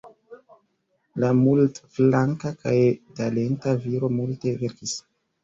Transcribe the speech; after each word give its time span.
La 1.23 1.29
multflanka 1.41 2.53
kaj 2.65 2.73
talenta 3.21 3.77
viro 3.85 4.11
multe 4.17 4.57
verkis. 4.65 4.99